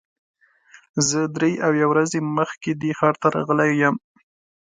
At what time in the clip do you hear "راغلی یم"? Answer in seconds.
3.35-3.95